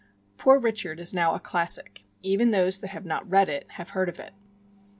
"Poor 0.39 0.57
Richard" 0.57 0.99
is 0.99 1.13
now 1.13 1.35
a 1.35 1.39
"classic"; 1.39 2.03
even 2.23 2.49
those 2.49 2.79
that 2.79 2.87
have 2.87 3.05
not 3.05 3.29
read 3.29 3.47
it 3.47 3.65
have 3.73 3.89
heard 3.91 4.09
of 4.09 4.19
it. 4.19 4.33